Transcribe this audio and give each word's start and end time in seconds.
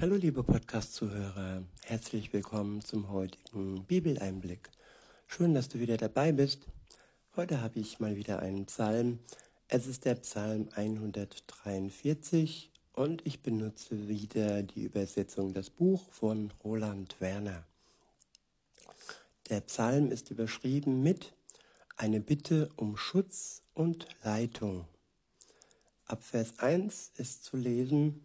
Hallo 0.00 0.14
liebe 0.14 0.44
Podcast-Zuhörer, 0.44 1.64
herzlich 1.82 2.32
willkommen 2.32 2.84
zum 2.84 3.10
heutigen 3.10 3.84
Bibeleinblick. 3.84 4.70
Schön, 5.26 5.54
dass 5.54 5.68
du 5.68 5.80
wieder 5.80 5.96
dabei 5.96 6.30
bist. 6.30 6.68
Heute 7.34 7.60
habe 7.62 7.80
ich 7.80 7.98
mal 7.98 8.14
wieder 8.14 8.38
einen 8.38 8.66
Psalm. 8.66 9.18
Es 9.66 9.88
ist 9.88 10.04
der 10.04 10.14
Psalm 10.14 10.68
143 10.72 12.70
und 12.92 13.26
ich 13.26 13.42
benutze 13.42 14.06
wieder 14.06 14.62
die 14.62 14.84
Übersetzung 14.84 15.52
Das 15.52 15.68
Buch 15.68 16.08
von 16.12 16.52
Roland 16.62 17.20
Werner. 17.20 17.64
Der 19.50 19.62
Psalm 19.62 20.12
ist 20.12 20.30
überschrieben 20.30 21.02
mit 21.02 21.32
Eine 21.96 22.20
Bitte 22.20 22.68
um 22.76 22.96
Schutz 22.96 23.62
und 23.74 24.06
Leitung. 24.22 24.86
Ab 26.06 26.22
Vers 26.22 26.60
1 26.60 27.14
ist 27.16 27.42
zu 27.42 27.56
lesen, 27.56 28.24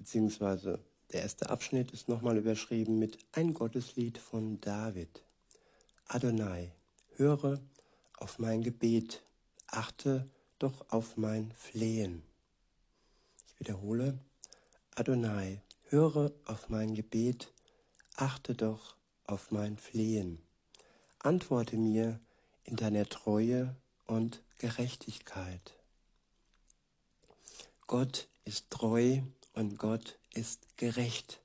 beziehungsweise 0.00 0.78
der 1.12 1.22
erste 1.22 1.50
Abschnitt 1.50 1.90
ist 1.90 2.08
nochmal 2.08 2.38
überschrieben 2.38 2.98
mit 2.98 3.18
Ein 3.32 3.52
Gotteslied 3.52 4.16
von 4.16 4.58
David. 4.62 5.22
Adonai, 6.08 6.72
höre 7.16 7.60
auf 8.16 8.38
mein 8.38 8.62
Gebet, 8.62 9.22
achte 9.66 10.26
doch 10.58 10.86
auf 10.88 11.18
mein 11.18 11.52
Flehen. 11.52 12.22
Ich 13.46 13.60
wiederhole, 13.60 14.18
Adonai, 14.94 15.60
höre 15.90 16.32
auf 16.46 16.70
mein 16.70 16.94
Gebet, 16.94 17.52
achte 18.16 18.54
doch 18.54 18.96
auf 19.26 19.50
mein 19.50 19.76
Flehen. 19.76 20.40
Antworte 21.18 21.76
mir 21.76 22.18
in 22.64 22.76
deiner 22.76 23.06
Treue 23.06 23.76
und 24.06 24.42
Gerechtigkeit. 24.58 25.74
Gott 27.86 28.28
ist 28.46 28.70
treu 28.70 29.20
und 29.52 29.78
Gott 29.78 30.18
ist 30.34 30.76
gerecht. 30.76 31.40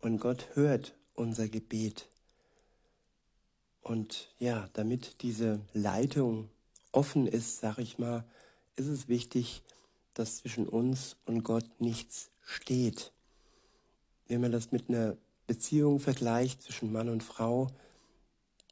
Und 0.00 0.18
Gott 0.18 0.48
hört 0.54 0.94
unser 1.14 1.48
Gebet. 1.48 2.08
Und 3.80 4.34
ja, 4.38 4.68
damit 4.72 5.22
diese 5.22 5.60
Leitung 5.72 6.50
offen 6.92 7.26
ist, 7.26 7.60
sag 7.60 7.78
ich 7.78 7.98
mal, 7.98 8.24
ist 8.76 8.88
es 8.88 9.08
wichtig, 9.08 9.62
dass 10.14 10.38
zwischen 10.38 10.68
uns 10.68 11.16
und 11.26 11.44
Gott 11.44 11.68
nichts 11.78 12.30
steht. 12.42 13.12
Wenn 14.28 14.40
man 14.40 14.52
das 14.52 14.72
mit 14.72 14.88
einer 14.88 15.16
Beziehung 15.46 16.00
vergleicht 16.00 16.62
zwischen 16.62 16.92
Mann 16.92 17.08
und 17.08 17.22
Frau, 17.22 17.68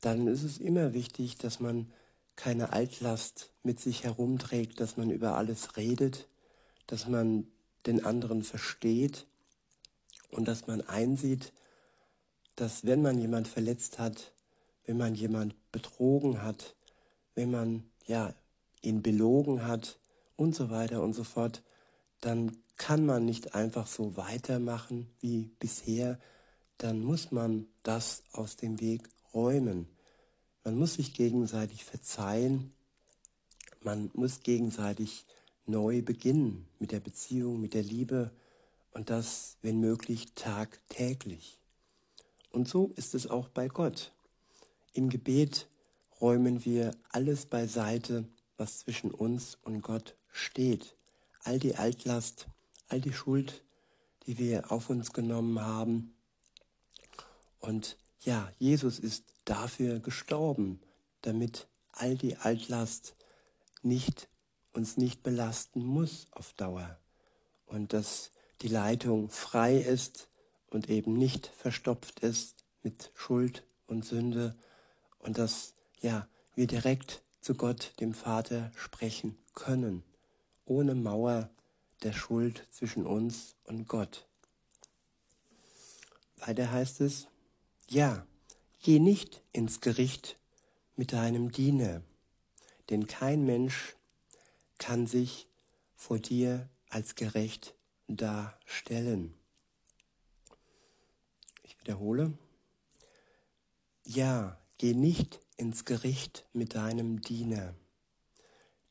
dann 0.01 0.27
ist 0.27 0.43
es 0.43 0.59
immer 0.59 0.93
wichtig, 0.93 1.37
dass 1.37 1.61
man 1.61 1.93
keine 2.37 2.73
Altlast 2.73 3.53
mit 3.63 3.81
sich 3.81 4.05
herumträgt, 4.05 4.81
dass 4.81 4.97
man 4.97 5.11
über 5.11 5.37
alles 5.37 5.77
redet, 5.77 6.29
dass 6.87 7.07
man 7.07 7.47
den 7.87 8.05
anderen 8.05 8.43
versteht 8.43 9.27
und 10.31 10.49
dass 10.49 10.67
man 10.67 10.81
einsieht, 10.83 11.53
dass 12.57 12.85
wenn 12.85 13.03
man 13.03 13.19
jemand 13.19 13.49
verletzt 13.49 13.99
hat, 13.99 14.33
wenn 14.87 14.97
man 14.97 15.15
jemand 15.15 15.55
betrogen 15.73 16.43
hat, 16.43 16.75
wenn 17.35 17.51
man 17.51 17.85
ja 18.07 18.35
ihn 18.83 19.03
belogen 19.03 19.67
hat 19.67 19.99
und 20.37 20.55
so 20.55 20.71
weiter 20.71 21.03
und 21.03 21.15
so 21.15 21.25
fort, 21.25 21.63
dann 22.21 22.57
kann 22.77 23.07
man 23.07 23.25
nicht 23.25 23.55
einfach 23.55 23.87
so 23.87 24.17
weitermachen 24.17 25.09
wie 25.21 25.51
bisher, 25.59 26.19
dann 26.79 27.01
muss 27.01 27.31
man 27.31 27.67
das 27.83 28.23
aus 28.33 28.57
dem 28.57 28.81
Weg 28.81 29.09
räumen. 29.33 29.89
Man 30.65 30.77
muss 30.77 30.95
sich 30.95 31.15
gegenseitig 31.15 31.85
verzeihen, 31.85 32.73
man 33.83 34.11
muss 34.15 34.41
gegenseitig 34.41 35.25
neu 35.67 36.03
beginnen 36.03 36.67
mit 36.79 36.93
der 36.93 37.01
Beziehung, 37.01 37.61
mit 37.61 37.75
der 37.75 37.83
Liebe 37.83 38.31
und 38.93 39.11
das, 39.11 39.57
wenn 39.63 39.81
möglich, 39.81 40.33
tagtäglich. 40.35 41.59
Und 42.51 42.69
so 42.69 42.93
ist 42.97 43.15
es 43.15 43.27
auch 43.27 43.49
bei 43.49 43.69
Gott. 43.69 44.13
Im 44.93 45.09
Gebet 45.09 45.69
räumen 46.21 46.65
wir 46.65 46.93
alles 47.11 47.47
beiseite, 47.47 48.29
was 48.57 48.79
zwischen 48.79 49.11
uns 49.11 49.59
und 49.63 49.83
Gott 49.83 50.15
steht. 50.31 50.95
All 51.43 51.59
die 51.59 51.75
Altlast, 51.75 52.47
all 52.89 53.01
die 53.01 53.13
Schuld, 53.13 53.65
die 54.27 54.39
wir 54.39 54.71
auf 54.71 54.91
uns 54.91 55.13
genommen 55.13 55.61
haben. 55.61 56.15
Und 57.59 57.97
ja, 58.21 58.53
Jesus 58.59 58.99
ist 58.99 59.25
dafür 59.45 59.99
gestorben, 59.99 60.81
damit 61.23 61.67
all 61.93 62.17
die 62.17 62.37
Altlast 62.37 63.15
nicht 63.83 64.29
uns 64.75 64.97
nicht 64.97 65.23
belasten 65.23 65.85
muss 65.85 66.27
auf 66.33 66.53
Dauer 66.53 66.99
und 67.67 67.93
dass 67.93 68.31
die 68.61 68.69
Leitung 68.69 69.31
frei 69.31 69.79
ist 69.79 70.29
und 70.69 70.91
eben 70.91 71.15
nicht 71.15 71.47
verstopft 71.47 72.21
ist 72.21 72.65
mit 72.83 73.11
Schuld 73.15 73.65
und 73.87 74.05
Sünde 74.05 74.55
und 75.19 75.39
dass 75.39 75.75
ja 76.01 76.29
wir 76.55 76.67
direkt 76.67 77.23
zu 77.41 77.55
Gott 77.55 77.95
dem 78.01 78.13
Vater 78.15 78.71
sprechen 78.75 79.39
können 79.55 80.03
ohne 80.67 80.95
Mauer 80.95 81.51
der 82.03 82.13
Schuld 82.13 82.67
zwischen 82.71 83.07
uns 83.07 83.57
und 83.65 83.89
Gott. 83.89 84.27
Weiter 86.37 86.71
heißt 86.71 87.01
es, 87.01 87.29
ja, 87.89 88.27
geh 88.83 88.99
nicht 88.99 89.43
ins 89.53 89.81
Gericht 89.81 90.39
mit 90.97 91.13
deinem 91.13 91.53
Diener, 91.53 92.03
denn 92.91 93.07
kein 93.07 93.45
Mensch 93.45 93.97
kann 94.79 95.07
sich 95.07 95.49
vor 95.97 96.19
dir 96.19 96.69
als 96.89 97.15
gerecht 97.15 97.75
darstellen. 98.09 99.35
Ich 101.63 101.79
wiederhole. 101.81 102.37
Ja, 104.05 104.61
geh 104.79 104.95
nicht 104.95 105.41
ins 105.57 105.85
Gericht 105.85 106.47
mit 106.53 106.75
deinem 106.75 107.23
Diener, 107.23 107.75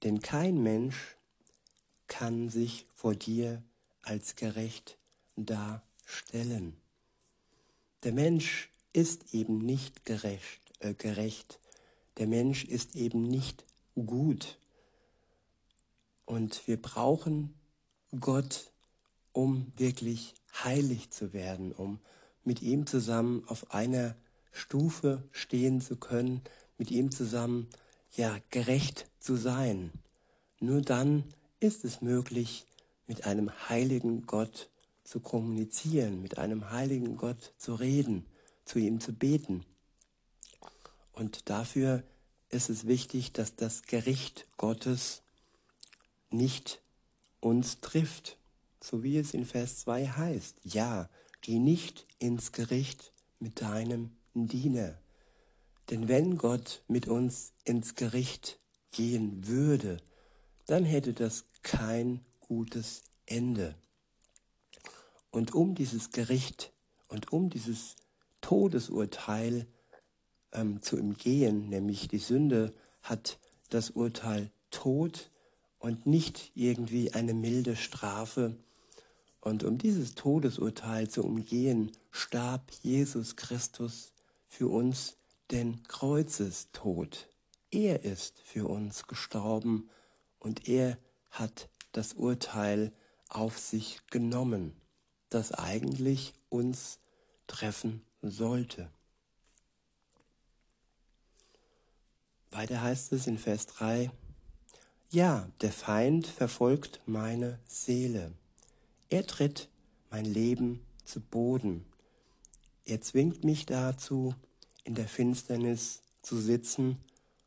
denn 0.04 0.22
kein 0.22 0.62
Mensch 0.64 1.16
kann 2.08 2.50
sich 2.50 2.88
vor 2.94 3.16
dir 3.16 3.64
als 4.02 4.36
gerecht 4.36 4.98
darstellen. 5.36 6.78
Der 8.04 8.12
Mensch 8.12 8.70
ist 8.92 9.34
eben 9.34 9.60
nicht 9.60 10.06
gerecht, 10.06 10.74
äh, 10.80 10.94
gerecht. 10.94 11.60
Der 12.18 12.28
Mensch 12.28 12.66
ist 12.66 12.96
eben 12.96 13.24
nicht 13.24 13.66
gut. 13.96 14.60
Und 16.34 16.68
wir 16.68 16.82
brauchen 16.82 17.54
Gott, 18.20 18.72
um 19.34 19.72
wirklich 19.78 20.34
heilig 20.64 21.12
zu 21.12 21.32
werden, 21.32 21.72
um 21.72 22.00
mit 22.44 22.64
ihm 22.64 22.88
zusammen 22.88 23.44
auf 23.48 23.70
einer 23.70 24.16
Stufe 24.52 25.22
stehen 25.30 25.80
zu 25.80 25.96
können, 25.96 26.42
mit 26.80 26.90
ihm 26.90 27.12
zusammen 27.12 27.70
ja 28.14 28.36
gerecht 28.50 29.06
zu 29.20 29.36
sein. 29.36 29.92
Nur 30.60 30.82
dann 30.82 31.24
ist 31.60 31.86
es 31.86 32.02
möglich, 32.02 32.66
mit 33.06 33.28
einem 33.28 33.52
heiligen 33.70 34.26
Gott 34.26 34.72
zu 35.04 35.20
kommunizieren, 35.20 36.20
mit 36.24 36.40
einem 36.40 36.72
heiligen 36.72 37.16
Gott 37.16 37.54
zu 37.60 37.76
reden, 37.76 38.26
zu 38.66 38.80
ihm 38.80 39.00
zu 39.00 39.14
beten. 39.14 39.68
Und 41.12 41.48
dafür 41.52 42.02
ist 42.50 42.72
es 42.72 42.88
wichtig, 42.88 43.34
dass 43.34 43.56
das 43.56 43.84
Gericht 43.84 44.48
Gottes 44.58 45.23
nicht 46.34 46.82
uns 47.40 47.80
trifft, 47.80 48.38
so 48.82 49.04
wie 49.04 49.18
es 49.18 49.34
in 49.34 49.46
Vers 49.46 49.80
2 49.80 50.08
heißt. 50.08 50.58
Ja, 50.64 51.10
geh 51.42 51.60
nicht 51.60 52.06
ins 52.20 52.52
Gericht 52.52 53.14
mit 53.40 53.62
deinem 53.62 54.12
Diener. 54.34 54.98
Denn 55.90 56.08
wenn 56.08 56.38
Gott 56.38 56.82
mit 56.88 57.08
uns 57.08 57.54
ins 57.66 57.96
Gericht 57.96 58.60
gehen 58.92 59.48
würde, 59.48 59.98
dann 60.66 60.86
hätte 60.86 61.14
das 61.14 61.46
kein 61.62 62.22
gutes 62.40 63.04
Ende. 63.26 63.76
Und 65.32 65.54
um 65.54 65.76
dieses 65.76 66.12
Gericht 66.12 66.72
und 67.08 67.34
um 67.34 67.50
dieses 67.50 67.96
Todesurteil 68.42 69.68
ähm, 70.52 70.82
zu 70.82 70.98
umgehen, 70.98 71.70
nämlich 71.70 72.08
die 72.08 72.20
Sünde 72.20 72.74
hat 73.02 73.40
das 73.70 73.92
Urteil 73.92 74.52
Tod 74.70 75.32
und 75.84 76.06
nicht 76.06 76.54
irgendwie 76.56 77.14
eine 77.14 77.34
milde 77.34 77.76
Strafe. 77.76 78.56
Und 79.42 79.66
um 79.66 79.78
dieses 79.78 80.16
Todesurteil 80.16 81.10
zu 81.10 81.26
umgehen, 81.26 81.92
starb 82.10 82.72
Jesus 82.82 83.36
Christus 83.36 84.14
für 84.48 84.70
uns 84.70 85.18
den 85.52 85.84
Kreuzestod. 85.84 87.28
Er 87.70 88.06
ist 88.06 88.40
für 88.40 88.66
uns 88.70 89.08
gestorben 89.08 89.90
und 90.40 90.70
er 90.70 90.98
hat 91.32 91.68
das 91.92 92.14
Urteil 92.14 92.94
auf 93.28 93.60
sich 93.60 94.00
genommen, 94.10 94.80
das 95.30 95.52
eigentlich 95.52 96.34
uns 96.48 97.00
treffen 97.46 98.04
sollte. 98.22 98.90
Weiter 102.52 102.82
heißt 102.82 103.12
es 103.12 103.28
in 103.28 103.38
Vers 103.38 103.66
3, 103.66 104.12
ja, 105.14 105.48
der 105.62 105.72
Feind 105.72 106.26
verfolgt 106.26 107.00
meine 107.06 107.60
Seele. 107.68 108.32
Er 109.10 109.28
tritt 109.28 109.70
mein 110.10 110.26
Leben 110.26 110.84
zu 111.06 111.20
Boden. 111.22 111.86
Er 112.86 113.00
zwingt 113.00 113.44
mich 113.44 113.68
dazu, 113.68 114.34
in 114.84 114.96
der 114.96 115.08
Finsternis 115.08 116.02
zu 116.24 116.40
sitzen, 116.40 116.98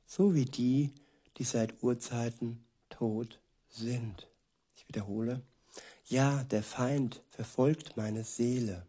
so 0.07 0.33
wie 0.33 0.45
die, 0.45 0.93
die 1.39 1.45
seit 1.45 1.83
Urzeiten 1.83 2.65
tot 2.89 3.41
sind. 3.69 4.29
Ich 4.77 4.87
wiederhole, 4.87 5.43
ja, 6.05 6.45
der 6.45 6.63
Feind 6.63 7.21
verfolgt 7.31 7.97
meine 7.97 8.23
Seele. 8.23 8.87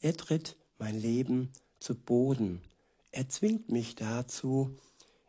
Er 0.00 0.16
tritt 0.16 0.56
mein 0.78 1.00
Leben 1.00 1.50
zu 1.80 1.96
Boden. 1.96 2.62
Er 3.10 3.28
zwingt 3.28 3.72
mich 3.72 3.96
dazu, 3.96 4.78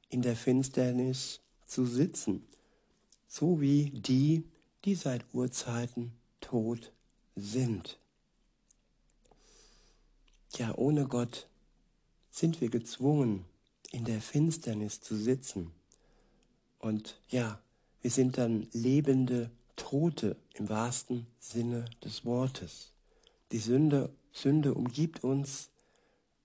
in 0.10 0.22
der 0.22 0.36
Finsternis 0.36 1.40
zu 1.66 1.88
sitzen, 1.88 2.46
so 3.36 3.60
wie 3.60 3.90
die, 3.90 4.46
die 4.86 4.96
seit 4.96 5.26
Urzeiten 5.34 6.14
tot 6.40 6.94
sind. 7.36 8.00
Ja, 10.56 10.74
ohne 10.78 11.06
Gott 11.06 11.50
sind 12.32 12.62
wir 12.62 12.70
gezwungen, 12.70 13.44
in 13.92 14.06
der 14.06 14.22
Finsternis 14.22 15.02
zu 15.02 15.18
sitzen. 15.18 15.72
Und 16.80 17.20
ja, 17.28 17.60
wir 18.02 18.10
sind 18.10 18.38
dann 18.38 18.70
lebende 18.72 19.52
Tote 19.76 20.38
im 20.54 20.70
wahrsten 20.70 21.28
Sinne 21.38 21.84
des 22.06 22.24
Wortes. 22.24 22.94
Die 23.52 23.60
Sünde, 23.60 24.14
Sünde 24.32 24.74
umgibt 24.74 25.26
uns 25.26 25.72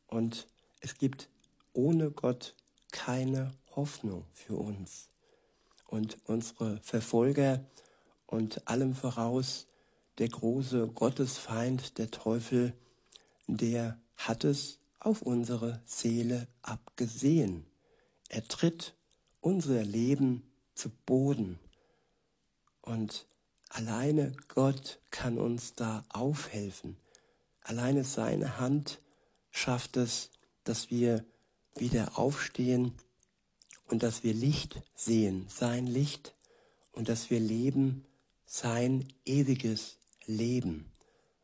und 0.08 0.48
es 0.80 0.98
gibt 0.98 1.28
ohne 1.72 2.10
Gott 2.10 2.56
keine 2.90 3.52
Hoffnung 3.76 4.24
für 4.32 4.56
uns. 4.56 5.10
Und 5.90 6.18
unsere 6.26 6.78
Verfolger 6.82 7.64
und 8.26 8.68
allem 8.68 8.94
voraus 8.94 9.66
der 10.18 10.28
große 10.28 10.86
Gottesfeind, 10.86 11.98
der 11.98 12.12
Teufel, 12.12 12.74
der 13.48 13.98
hat 14.16 14.44
es 14.44 14.78
auf 15.00 15.20
unsere 15.20 15.82
Seele 15.84 16.46
abgesehen. 16.62 17.66
Er 18.28 18.46
tritt 18.46 18.94
unser 19.40 19.82
Leben 19.82 20.44
zu 20.76 20.90
Boden. 21.06 21.58
Und 22.82 23.26
alleine 23.68 24.32
Gott 24.46 25.00
kann 25.10 25.38
uns 25.38 25.72
da 25.72 26.04
aufhelfen. 26.08 26.98
Alleine 27.62 28.04
seine 28.04 28.60
Hand 28.60 29.00
schafft 29.50 29.96
es, 29.96 30.30
dass 30.62 30.88
wir 30.90 31.24
wieder 31.74 32.16
aufstehen 32.16 32.94
und 33.90 34.04
dass 34.04 34.22
wir 34.22 34.32
Licht 34.32 34.80
sehen, 34.94 35.46
sein 35.48 35.86
Licht 35.86 36.34
und 36.92 37.08
dass 37.08 37.28
wir 37.28 37.40
leben, 37.40 38.06
sein 38.46 39.06
ewiges 39.24 39.96
Leben 40.26 40.90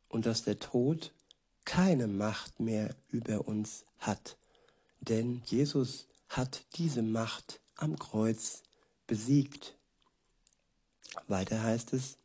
und 0.08 0.26
dass 0.26 0.44
der 0.44 0.58
Tod 0.58 1.12
keine 1.64 2.06
Macht 2.06 2.60
mehr 2.60 2.94
über 3.08 3.48
uns 3.48 3.84
hat. 3.98 4.38
Denn 5.00 5.42
Jesus 5.44 6.06
hat 6.28 6.64
diese 6.76 7.02
Macht 7.02 7.60
am 7.74 7.98
Kreuz 7.98 8.62
besiegt. 9.08 9.76
Weiter 11.26 11.62
heißt 11.62 11.92
es 11.94 12.16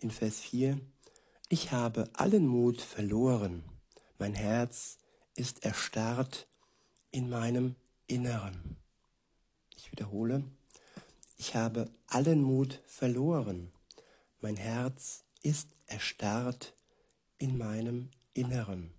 in 0.00 0.10
Vers 0.10 0.40
4, 0.40 0.80
ich 1.48 1.70
habe 1.70 2.10
allen 2.14 2.46
Mut 2.46 2.80
verloren, 2.80 3.62
mein 4.18 4.34
Herz 4.34 4.98
ist 5.36 5.64
erstarrt 5.64 6.48
in 7.10 7.28
meinem 7.28 7.76
Inneren. 8.06 8.81
Ich 9.82 9.90
wiederhole, 9.90 10.44
ich 11.38 11.56
habe 11.56 11.90
allen 12.06 12.40
Mut 12.40 12.80
verloren, 12.86 13.72
mein 14.40 14.56
Herz 14.56 15.24
ist 15.42 15.66
erstarrt 15.86 16.72
in 17.38 17.58
meinem 17.58 18.08
Inneren. 18.32 18.92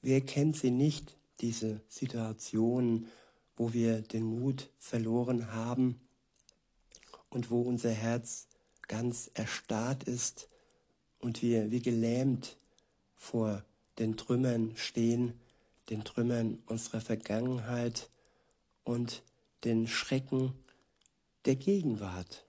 Wer 0.00 0.20
kennt 0.20 0.56
sie 0.56 0.70
nicht, 0.70 1.16
diese 1.40 1.80
Situation, 1.88 3.08
wo 3.56 3.72
wir 3.72 4.02
den 4.02 4.22
Mut 4.22 4.70
verloren 4.78 5.50
haben 5.52 6.00
und 7.28 7.50
wo 7.50 7.62
unser 7.62 7.90
Herz 7.90 8.46
ganz 8.82 9.28
erstarrt 9.34 10.04
ist 10.04 10.48
und 11.18 11.42
wir 11.42 11.72
wie 11.72 11.82
gelähmt 11.82 12.58
vor 13.16 13.64
den 13.98 14.16
Trümmern 14.16 14.76
stehen, 14.76 15.40
den 15.90 16.04
Trümmern 16.04 16.62
unserer 16.66 17.00
Vergangenheit 17.00 18.08
und 18.84 19.24
den 19.64 19.86
Schrecken 19.86 20.52
der 21.44 21.56
Gegenwart. 21.56 22.46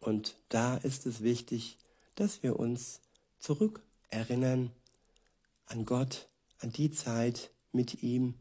Und 0.00 0.36
da 0.48 0.76
ist 0.76 1.06
es 1.06 1.22
wichtig, 1.22 1.78
dass 2.14 2.42
wir 2.42 2.58
uns 2.58 3.00
zurückerinnern 3.38 4.72
an 5.66 5.84
Gott, 5.84 6.28
an 6.58 6.72
die 6.72 6.90
Zeit 6.90 7.50
mit 7.72 8.02
ihm, 8.02 8.34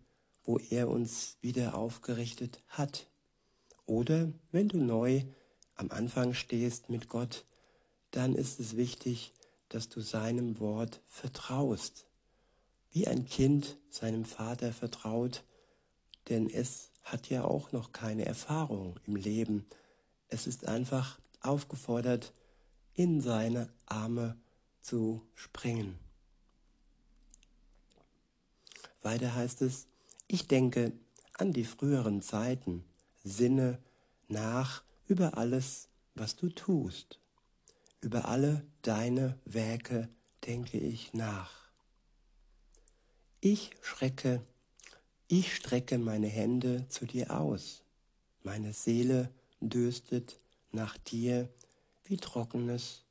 wo 0.43 0.57
er 0.57 0.89
uns 0.89 1.37
wieder 1.41 1.75
aufgerichtet 1.75 2.61
hat. 2.67 3.07
Oder 3.85 4.31
wenn 4.51 4.69
du 4.69 4.77
neu 4.77 5.23
am 5.75 5.91
Anfang 5.91 6.33
stehst 6.33 6.89
mit 6.89 7.09
Gott, 7.09 7.45
dann 8.11 8.35
ist 8.35 8.59
es 8.59 8.75
wichtig, 8.75 9.33
dass 9.69 9.87
du 9.87 10.01
seinem 10.01 10.59
Wort 10.59 11.01
vertraust, 11.07 12.05
wie 12.91 13.07
ein 13.07 13.25
Kind 13.25 13.77
seinem 13.89 14.25
Vater 14.25 14.73
vertraut, 14.73 15.43
denn 16.27 16.49
es 16.49 16.90
hat 17.03 17.29
ja 17.29 17.43
auch 17.43 17.71
noch 17.71 17.91
keine 17.91 18.25
Erfahrung 18.25 18.99
im 19.05 19.15
Leben. 19.15 19.65
Es 20.27 20.47
ist 20.47 20.67
einfach 20.67 21.19
aufgefordert, 21.41 22.33
in 22.93 23.21
seine 23.21 23.69
Arme 23.85 24.37
zu 24.81 25.21
springen. 25.35 25.97
Weiter 29.01 29.33
heißt 29.33 29.61
es, 29.61 29.87
ich 30.27 30.47
denke 30.47 30.93
an 31.33 31.53
die 31.53 31.65
früheren 31.65 32.21
Zeiten, 32.21 32.83
sinne 33.23 33.79
nach 34.27 34.83
über 35.07 35.37
alles, 35.37 35.89
was 36.15 36.35
du 36.35 36.49
tust. 36.49 37.19
Über 38.01 38.27
alle 38.27 38.65
deine 38.81 39.37
Werke 39.45 40.09
denke 40.45 40.77
ich 40.77 41.13
nach. 41.13 41.51
Ich 43.39 43.71
schrecke, 43.81 44.45
ich 45.31 45.55
strecke 45.55 45.97
meine 45.97 46.27
Hände 46.27 46.89
zu 46.89 47.05
dir 47.05 47.31
aus. 47.31 47.83
Meine 48.43 48.73
Seele 48.73 49.33
dürstet 49.61 50.37
nach 50.73 50.97
dir 50.97 51.47
wie 52.03 52.17
trockenes 52.17 53.05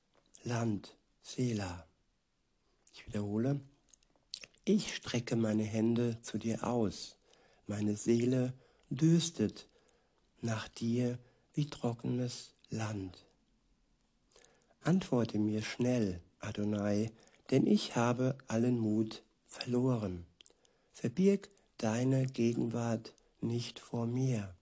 Land. 0.44 0.98
Sela. 1.22 1.86
Ich 2.92 3.06
wiederhole. 3.06 3.60
Ich 4.66 4.94
strecke 4.94 5.34
meine 5.34 5.62
Hände 5.62 6.20
zu 6.20 6.36
dir 6.36 6.62
aus. 6.64 7.16
Meine 7.66 7.96
Seele 7.96 8.52
dürstet 8.90 9.66
nach 10.42 10.68
dir 10.68 11.18
wie 11.54 11.70
trockenes 11.70 12.52
Land. 12.68 13.24
Antworte 14.82 15.38
mir 15.38 15.62
schnell, 15.62 16.20
Adonai, 16.40 17.12
denn 17.50 17.66
ich 17.66 17.96
habe 17.96 18.36
allen 18.46 18.78
Mut 18.78 19.22
verloren. 19.46 20.26
Verbirg 20.92 21.48
deine 21.80 22.26
Gegenwart 22.26 23.14
nicht 23.40 23.80
vor 23.80 24.06
mir, 24.06 24.54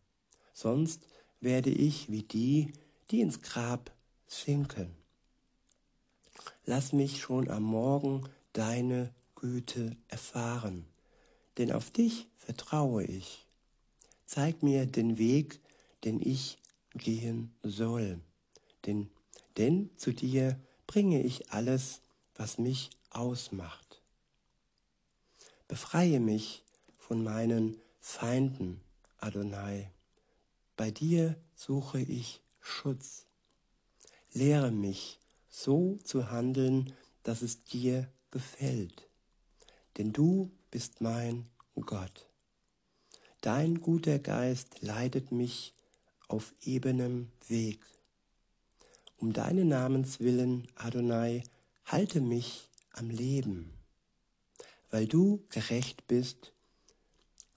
sonst 0.53 1.07
werde 1.41 1.71
ich 1.71 2.11
wie 2.11 2.23
die, 2.23 2.73
die 3.11 3.21
ins 3.21 3.43
Grab 3.43 3.93
sinken. 4.29 4.95
Lass 6.65 6.93
mich 6.93 7.21
schon 7.21 7.51
am 7.51 7.65
Morgen 7.65 8.29
deine 8.53 9.13
Güte 9.35 9.97
erfahren, 10.07 10.87
denn 11.57 11.73
auf 11.73 11.91
dich 11.91 12.29
vertraue 12.37 13.03
ich. 13.05 13.47
Zeig 14.25 14.63
mir 14.63 14.87
den 14.87 15.19
Weg, 15.19 15.61
den 16.05 16.21
ich 16.21 16.59
gehen 16.95 17.53
soll, 17.63 18.21
denn, 18.87 19.11
denn 19.57 19.91
zu 19.97 20.13
dir 20.13 20.61
bringe 20.87 21.23
ich 21.23 21.51
alles, 21.51 22.01
was 22.37 22.59
mich 22.59 22.91
ausmacht. 23.11 24.03
Befreie 25.67 26.21
mich 26.21 26.65
von 27.09 27.25
meinen 27.25 27.81
Feinden, 28.01 28.83
Adonai. 29.17 29.91
Bei 30.77 30.91
dir 30.91 31.37
suche 31.55 32.01
ich 32.01 32.43
Schutz. 32.61 33.25
Lehre 34.35 34.71
mich, 34.71 35.19
so 35.49 35.97
zu 36.05 36.31
handeln, 36.31 36.93
dass 37.23 37.41
es 37.41 37.65
dir 37.65 38.13
gefällt. 38.31 39.09
Denn 39.97 40.13
du 40.13 40.51
bist 40.71 41.01
mein 41.01 41.49
Gott. 41.81 42.29
Dein 43.41 43.81
guter 43.81 44.19
Geist 44.19 44.83
leitet 44.83 45.33
mich 45.33 45.73
auf 46.29 46.55
ebenem 46.61 47.33
Weg. 47.49 47.81
Um 49.17 49.33
deinen 49.33 49.69
Namens 49.69 50.21
willen, 50.21 50.69
Adonai, 50.75 51.43
halte 51.87 52.21
mich 52.21 52.69
am 52.93 53.09
Leben. 53.09 53.73
Weil 54.91 55.07
du 55.07 55.47
gerecht 55.49 56.07
bist, 56.07 56.53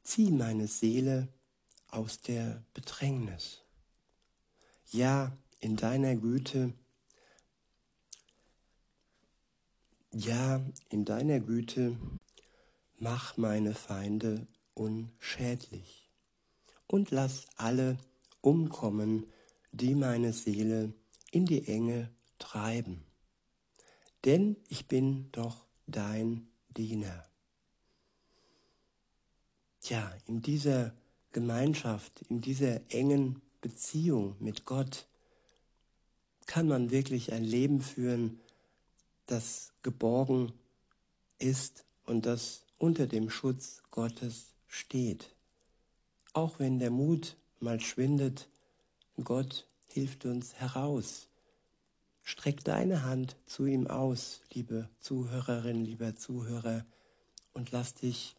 zieh 0.04 0.32
meine 0.32 0.68
Seele 0.68 1.28
aus 1.88 2.22
der 2.22 2.64
Bedrängnis. 2.74 3.62
Ja, 4.92 5.38
in 5.60 5.78
deiner 5.78 6.16
Güte 6.16 6.74
Ja, 10.14 10.62
in 10.90 11.06
deiner 11.06 11.40
Güte 11.40 11.98
mach 13.00 13.38
meine 13.38 13.74
Feinde 13.74 14.46
unschädlich 14.74 16.10
und 16.86 17.12
lass 17.12 17.46
alle 17.56 17.98
umkommen, 18.42 19.26
die 19.72 19.96
meine 19.96 20.34
Seele 20.34 20.94
in 21.32 21.46
die 21.46 21.66
Enge 21.66 22.14
treiben. 22.40 23.06
Denn 24.26 24.58
ich 24.68 24.90
bin 24.90 25.32
doch 25.32 25.66
dein 25.88 26.50
Diener. 26.76 27.31
Tja, 29.92 30.10
in 30.26 30.42
dieser 30.42 30.94
Gemeinschaft, 31.34 32.22
in 32.30 32.40
dieser 32.40 32.80
engen 32.94 33.42
Beziehung 33.60 34.38
mit 34.40 34.64
Gott 34.64 35.06
kann 36.46 36.70
man 36.70 36.92
wirklich 36.92 37.34
ein 37.34 37.44
Leben 37.44 37.82
führen, 37.82 38.40
das 39.26 39.74
geborgen 39.82 40.54
ist 41.40 41.84
und 42.06 42.26
das 42.26 42.64
unter 42.78 43.06
dem 43.06 43.30
Schutz 43.30 43.84
Gottes 43.92 44.54
steht. 44.70 45.36
Auch 46.32 46.58
wenn 46.58 46.80
der 46.80 46.90
Mut 46.90 47.36
mal 47.60 47.82
schwindet, 47.82 48.48
Gott 49.22 49.68
hilft 49.88 50.24
uns 50.24 50.54
heraus. 50.54 51.28
Streck 52.24 52.64
deine 52.64 53.04
Hand 53.04 53.36
zu 53.46 53.66
ihm 53.66 53.88
aus, 53.88 54.40
liebe 54.54 54.88
Zuhörerin, 55.02 55.84
lieber 55.84 56.16
Zuhörer, 56.16 56.86
und 57.52 57.72
lass 57.72 57.94
dich 57.96 58.38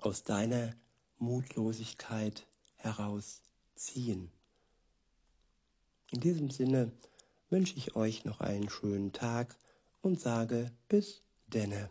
aus 0.00 0.22
deiner 0.22 0.74
Mutlosigkeit 1.18 2.46
herausziehen. 2.76 4.30
In 6.10 6.20
diesem 6.20 6.50
Sinne 6.50 6.92
wünsche 7.50 7.76
ich 7.76 7.94
euch 7.94 8.24
noch 8.24 8.40
einen 8.40 8.68
schönen 8.68 9.12
Tag 9.12 9.56
und 10.02 10.20
sage 10.20 10.72
bis 10.88 11.22
denne. 11.46 11.90